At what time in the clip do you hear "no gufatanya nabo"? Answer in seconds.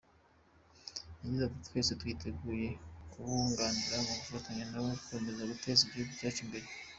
4.05-4.85